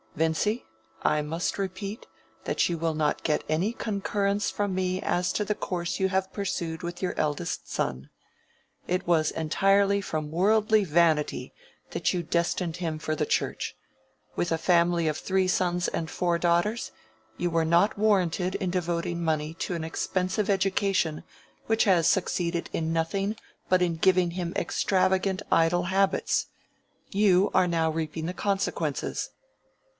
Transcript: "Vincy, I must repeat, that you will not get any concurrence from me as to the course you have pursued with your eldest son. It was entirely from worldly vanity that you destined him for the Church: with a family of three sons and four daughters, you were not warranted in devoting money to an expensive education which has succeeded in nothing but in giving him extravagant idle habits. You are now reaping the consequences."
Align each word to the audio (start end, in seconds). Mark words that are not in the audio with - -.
"Vincy, 0.15 0.65
I 1.03 1.21
must 1.21 1.57
repeat, 1.57 2.05
that 2.45 2.67
you 2.67 2.77
will 2.77 2.95
not 2.95 3.23
get 3.23 3.43
any 3.47 3.71
concurrence 3.71 4.49
from 4.49 4.73
me 4.75 4.99
as 4.99 5.31
to 5.33 5.45
the 5.45 5.55
course 5.55 5.99
you 5.99 6.09
have 6.09 6.33
pursued 6.33 6.83
with 6.83 7.01
your 7.03 7.13
eldest 7.17 7.71
son. 7.71 8.09
It 8.87 9.07
was 9.07 9.29
entirely 9.29 10.01
from 10.01 10.31
worldly 10.31 10.83
vanity 10.83 11.53
that 11.91 12.13
you 12.13 12.23
destined 12.23 12.77
him 12.77 12.97
for 12.99 13.15
the 13.15 13.27
Church: 13.27 13.75
with 14.35 14.51
a 14.51 14.57
family 14.57 15.07
of 15.07 15.17
three 15.19 15.47
sons 15.47 15.87
and 15.87 16.09
four 16.09 16.37
daughters, 16.39 16.91
you 17.37 17.49
were 17.51 17.63
not 17.63 17.97
warranted 17.97 18.55
in 18.55 18.71
devoting 18.71 19.23
money 19.23 19.53
to 19.59 19.75
an 19.75 19.83
expensive 19.83 20.49
education 20.49 21.23
which 21.67 21.83
has 21.85 22.05
succeeded 22.07 22.69
in 22.73 22.91
nothing 22.91 23.37
but 23.69 23.83
in 23.83 23.95
giving 23.95 24.31
him 24.31 24.51
extravagant 24.55 25.43
idle 25.51 25.83
habits. 25.83 26.47
You 27.11 27.49
are 27.53 27.67
now 27.67 27.91
reaping 27.91 28.25
the 28.25 28.33
consequences." 28.33 29.29